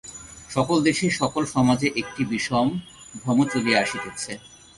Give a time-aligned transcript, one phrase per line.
[0.49, 2.67] সকল দেশেই, সকল সমাজেই একটি বিষম
[3.21, 4.31] ভ্রম চলিয়া আসিতেছে।